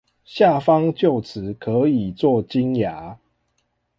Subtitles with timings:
[0.25, 3.19] 下方臼齒可以做金牙